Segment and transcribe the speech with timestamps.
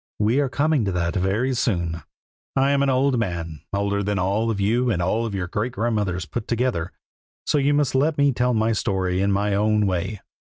[0.17, 2.01] we are coming to that very soon.
[2.55, 6.25] I am an old man, older than all of you and all your great grandmothers
[6.25, 6.91] put together,
[7.45, 10.19] so you must let me tell my story in my own way.